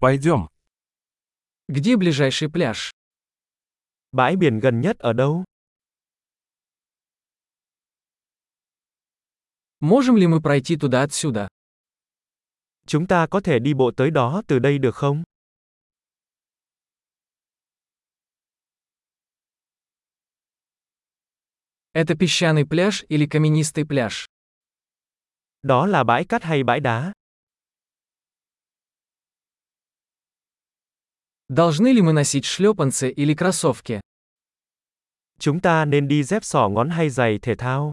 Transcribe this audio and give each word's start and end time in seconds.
Пойдем. 0.00 0.48
Где 1.68 1.96
ближайший 1.96 2.48
пляж? 2.48 2.92
Bãi 4.12 4.36
biển 4.36 4.60
gần 4.60 4.80
nhất 4.80 4.98
ở 4.98 5.12
đâu? 5.12 5.44
Можем 9.80 10.16
ли 10.16 10.26
мы 10.26 10.40
пройти 10.40 10.76
туда 10.76 11.02
отсюда? 11.02 11.48
Chúng 12.86 13.06
ta 13.06 13.26
có 13.26 13.40
thể 13.40 13.58
đi 13.58 13.74
bộ 13.74 13.90
tới 13.96 14.10
đó 14.10 14.42
từ 14.46 14.58
đây 14.58 14.78
được 14.78 14.94
không? 14.94 15.24
Это 21.92 22.14
песчаный 22.14 22.64
пляж 22.64 23.04
или 23.08 23.26
каменистый 23.26 23.84
пляж? 23.84 24.26
Đó 25.62 25.86
là 25.86 26.04
bãi 26.04 26.24
cát 26.24 26.42
hay 26.42 26.62
bãi 26.64 26.80
đá? 26.80 27.12
Должны 31.49 31.93
ли 31.93 32.01
мы 32.01 32.13
носить 32.13 32.45
шлепанцы 32.45 33.11
или 33.11 33.35
кроссовки? 33.35 34.01
Chúng 35.39 35.59
ta 35.59 35.85
nên 35.85 36.07
đi 36.07 36.23
dép 36.23 36.43
sỏ 36.43 36.69
ngón 36.69 36.89
hay 36.89 37.09
giày 37.09 37.39
thể 37.39 37.55
thao? 37.55 37.91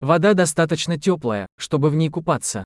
Вода 0.00 0.34
достаточно 0.34 0.98
теплая, 0.98 1.46
чтобы 1.56 1.90
в 1.90 1.94
ней 1.94 2.10
купаться. 2.10 2.64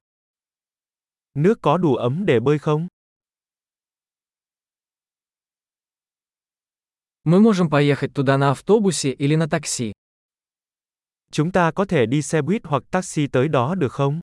Nước 1.35 1.59
có 1.63 1.77
đủ 1.77 1.95
ấm 1.95 2.27
để 2.27 2.41
bơi 2.41 2.59
không? 2.59 2.89
Мы 7.25 7.41
можем 7.41 7.69
поехать 7.71 8.15
туда 8.15 8.39
на 8.39 8.51
автобусе 8.51 9.11
или 9.13 9.37
на 9.37 9.47
такси. 9.49 9.93
Chúng 11.33 11.53
ta 11.53 11.71
có 11.71 11.85
thể 11.85 12.07
đi 12.07 12.23
xe 12.23 12.43
buýt 12.43 12.63
hoặc 12.65 12.83
taxi 12.91 13.27
tới 13.27 13.49
đó 13.49 13.75
được 13.75 13.93
không? 13.93 14.21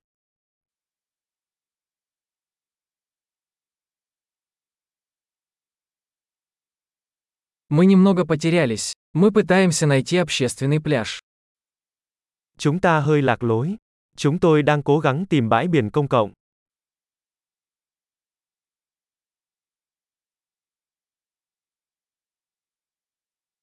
Мы 7.72 7.86
немного 7.86 8.24
потерялись. 8.24 8.94
Мы 9.12 9.30
пытаемся 9.30 9.86
найти 9.86 10.16
общественный 10.16 10.80
пляж. 10.80 11.20
Chúng 12.58 12.80
ta 12.80 13.00
hơi 13.00 13.22
lạc 13.22 13.42
lối. 13.42 13.76
Chúng 14.16 14.38
tôi 14.38 14.62
đang 14.62 14.82
cố 14.82 14.98
gắng 14.98 15.26
tìm 15.26 15.48
bãi 15.48 15.68
biển 15.68 15.90
công 15.90 16.08
cộng. 16.08 16.32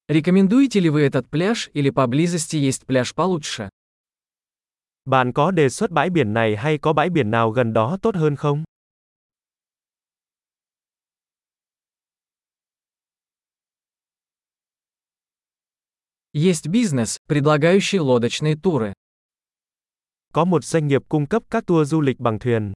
Рекомендуете 0.08 0.80
ли 0.80 0.88
вы 0.88 1.02
этот 1.02 1.28
пляж 1.28 1.68
или 1.74 1.90
поблизости 1.90 2.56
есть 2.56 2.86
пляж 2.86 3.12
получше? 3.14 3.68
Bạn 5.04 5.32
có 5.32 5.50
đề 5.50 5.68
xuất 5.68 5.90
bãi 5.90 6.10
biển 6.10 6.32
này 6.32 6.56
hay 6.56 6.78
có 6.78 6.92
bãi 6.92 7.10
biển 7.10 7.30
nào 7.30 7.50
gần 7.50 7.72
đó 7.72 7.98
tốt 8.02 8.14
hơn 8.14 8.36
không? 8.36 8.64
Есть 16.33 16.67
бизнес, 16.67 17.19
предлагающий 17.27 17.99
лодочные 17.99 18.55
туры. 18.55 18.93
Có 20.33 20.45
một 20.45 20.63
doanh 20.63 20.87
nghiệp 20.87 21.01
cung 21.09 21.27
cấp 21.27 21.43
các 21.49 21.65
tour 21.65 21.87
du 21.87 22.01
lịch 22.01 22.19
bằng 22.19 22.39
thuyền. 22.39 22.73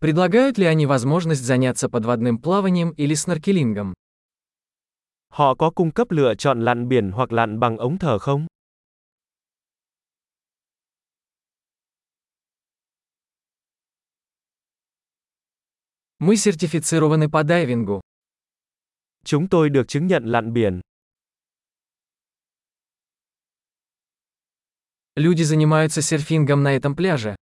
Предлагают 0.00 0.58
ли 0.58 0.66
они 0.66 0.86
возможность 0.86 1.42
заняться 1.42 1.88
подводным 1.88 2.38
плаванием 2.38 2.90
или 2.90 3.14
сноркелингом? 3.14 3.94
Họ 5.28 5.54
có 5.54 5.70
cung 5.70 5.90
cấp 5.90 6.10
lựa 6.10 6.34
chọn 6.34 6.60
lặn 6.60 6.88
biển 6.88 7.10
hoặc 7.10 7.32
lặn 7.32 7.60
bằng 7.60 7.78
ống 7.78 7.98
thở 7.98 8.18
không? 8.18 8.46
Мы 16.19 16.37
сертифицированы 16.37 17.29
по 17.29 17.43
дайвингу. 17.43 18.01
Chúng 19.25 19.47
tôi 19.49 19.69
được 19.69 19.87
chứng 19.87 20.07
nhận 20.07 20.25
lặn 20.25 20.53
biển. 20.53 20.81
Люди 25.15 25.43
занимаются 25.43 26.01
серфингом 26.01 26.63
на 26.63 26.75
этом 26.75 26.95
пляже. 26.95 27.35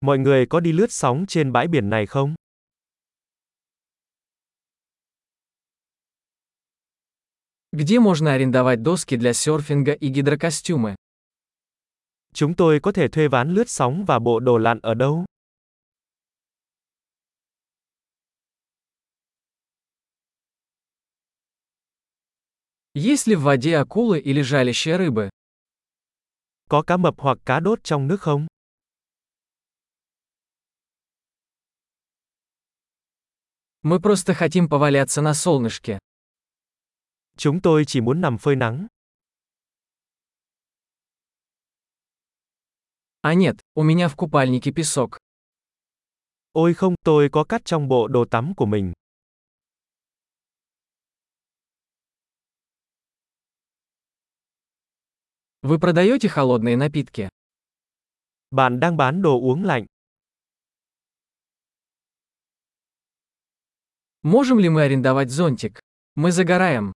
Mọi 0.00 0.18
người 0.18 0.46
có 0.46 0.60
đi 0.60 0.72
lướt 0.72 0.92
sóng 0.92 1.24
trên 1.28 1.52
bãi 1.52 1.68
biển 1.68 1.90
này 1.90 2.06
không? 2.06 2.34
Где 7.72 8.00
можно 8.00 8.32
арендовать 8.32 8.82
доски 8.82 9.16
для 9.16 9.32
серфинга 9.32 9.92
и 9.92 10.08
гидрокостюмы? 10.08 10.94
Chúng 12.34 12.54
tôi 12.54 12.80
có 12.80 12.92
thể 12.92 13.08
thuê 13.08 13.28
ván 13.28 13.54
lướt 13.54 13.68
sóng 13.68 14.04
và 14.04 14.18
bộ 14.18 14.40
đồ 14.40 14.58
lặn 14.58 14.80
ở 14.82 14.94
đâu? 14.94 15.24
Есть 22.94 23.26
ли 23.26 23.36
в 23.36 23.42
воде 23.42 23.76
акулы 23.76 24.18
или 24.18 24.42
жалящие 24.42 24.96
рыбы? 24.96 25.30
Có 26.68 26.82
cá 26.82 26.96
mập 26.96 27.14
hoặc 27.18 27.38
cá 27.44 27.60
đốt 27.60 27.78
trong 27.84 28.06
nước 28.08 28.20
không? 28.20 28.46
Мы 33.82 34.00
просто 34.00 34.34
хотим 34.34 34.68
поваляться 34.68 35.22
на 35.22 35.34
солнышке. 35.34 35.98
Chúng 37.36 37.60
tôi 37.60 37.84
chỉ 37.86 38.00
muốn 38.00 38.20
nằm 38.20 38.38
phơi 38.38 38.56
nắng. 38.56 38.86
А 43.22 43.34
нет, 43.34 43.56
у 43.74 43.82
меня 43.82 44.08
в 44.08 44.16
купальнике 44.16 44.72
песок. 44.72 45.18
Ôi 46.52 46.74
không, 46.74 46.94
tôi 47.04 47.28
có 47.32 47.44
cát 47.44 47.64
trong 47.64 47.88
bộ 47.88 48.08
đồ 48.08 48.24
tắm 48.24 48.54
của 48.56 48.66
mình. 48.66 48.92
Вы 55.65 55.79
продаете 55.79 56.29
холодные 56.29 56.77
напитки? 56.77 57.27
Bạn 58.51 58.79
đang 58.79 58.97
bán 58.97 59.21
đồ 59.21 59.39
uống 59.39 59.63
lạnh. 59.63 59.85
Можем 64.21 64.59
ли 64.59 64.69
мы 64.69 64.83
арендовать 64.83 65.31
зонтик? 65.31 65.79
Мы 66.15 66.31
загораем. 66.31 66.91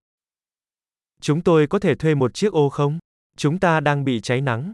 Chúng 1.20 1.42
tôi 1.42 1.66
có 1.66 1.78
thể 1.78 1.94
thuê 1.94 2.14
một 2.14 2.34
chiếc 2.34 2.52
ô 2.52 2.68
không? 2.68 2.98
Chúng 3.36 3.58
ta 3.58 3.80
đang 3.80 4.04
bị 4.04 4.20
cháy 4.20 4.40
nắng. 4.40 4.72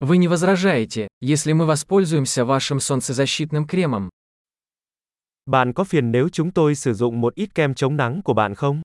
Вы 0.00 0.18
не 0.18 0.28
возражаете, 0.28 1.08
если 1.20 1.54
мы 1.54 1.64
воспользуемся 1.64 2.44
вашим 2.44 2.80
солнцезащитным 2.80 3.66
кремом? 3.66 4.10
Bạn 5.49 5.73
có 5.73 5.83
phiền 5.83 6.11
nếu 6.11 6.29
chúng 6.29 6.51
tôi 6.51 6.75
sử 6.75 6.93
dụng 6.93 7.21
một 7.21 7.35
ít 7.35 7.55
kem 7.55 7.73
chống 7.73 7.97
nắng 7.97 8.21
của 8.23 8.33
bạn 8.33 8.55
không? 8.55 8.81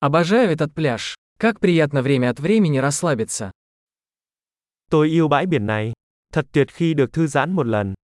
Обожаю 0.00 0.50
этот 0.50 0.74
пляж. 0.74 1.14
Как 1.38 1.60
приятно 1.60 2.02
время 2.02 2.28
от 2.28 2.40
времени 2.40 2.80
расслабиться. 2.80 3.50
Tôi 4.90 5.08
yêu 5.08 5.28
bãi 5.28 5.46
biển 5.46 5.66
này. 5.66 5.92
Thật 6.32 6.46
tuyệt 6.52 6.70
khi 6.70 6.94
được 6.94 7.12
thư 7.12 7.26
giãn 7.26 7.52
một 7.52 7.66
lần. 7.66 7.94